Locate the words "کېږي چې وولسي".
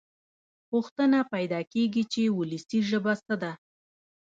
1.73-2.79